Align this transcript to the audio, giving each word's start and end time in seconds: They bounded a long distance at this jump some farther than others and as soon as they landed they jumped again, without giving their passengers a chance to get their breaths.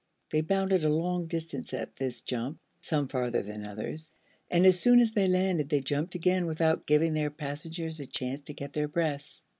They 0.31 0.41
bounded 0.41 0.83
a 0.83 0.89
long 0.89 1.27
distance 1.27 1.75
at 1.75 1.95
this 1.95 2.21
jump 2.21 2.57
some 2.81 3.07
farther 3.07 3.43
than 3.43 3.67
others 3.67 4.11
and 4.49 4.65
as 4.65 4.79
soon 4.79 4.99
as 4.99 5.11
they 5.11 5.27
landed 5.27 5.69
they 5.69 5.81
jumped 5.81 6.15
again, 6.15 6.47
without 6.47 6.87
giving 6.87 7.13
their 7.13 7.29
passengers 7.29 7.99
a 7.99 8.07
chance 8.07 8.41
to 8.49 8.53
get 8.53 8.73
their 8.73 8.87
breaths. 8.87 9.43